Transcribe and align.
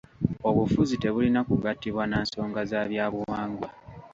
Obufuzi 0.49 0.95
tebulina 1.03 1.39
kugatibwa 1.47 2.03
na 2.07 2.17
nsonga 2.25 2.61
za 2.71 2.81
bya 2.89 3.05
buwangwa. 3.13 3.69